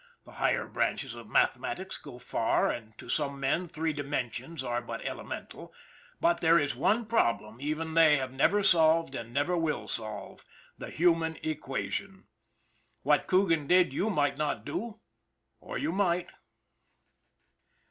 The 0.25 0.31
higher 0.41 0.65
branches 0.65 1.13
of 1.13 1.29
mathematics 1.29 1.99
go 1.99 2.17
far, 2.17 2.71
and 2.71 2.97
to 2.97 3.07
some 3.07 3.39
men 3.39 3.67
three 3.67 3.93
dimensions 3.93 4.63
are 4.63 4.81
but 4.81 5.05
elemental, 5.05 5.75
but 6.19 6.41
there 6.41 6.57
is 6.57 6.75
one 6.75 7.05
problem 7.05 7.57
even 7.61 7.93
they 7.93 8.17
have 8.17 8.31
never 8.33 8.63
solved 8.63 9.13
and 9.13 9.31
never 9.31 9.55
will 9.55 9.87
solve 9.87 10.43
the 10.75 10.89
human 10.89 11.35
equation. 11.43 12.23
What 13.03 13.27
Coogan 13.27 13.67
did, 13.67 13.93
you 13.93 14.09
might 14.09 14.39
not 14.39 14.65
do 14.65 14.99
or 15.59 15.77
you 15.77 15.91
might. 15.91 16.29